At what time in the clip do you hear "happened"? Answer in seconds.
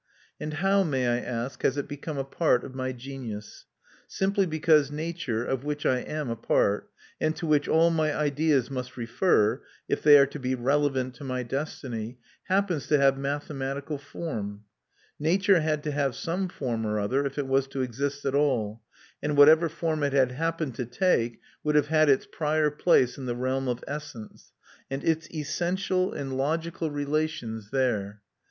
20.31-20.73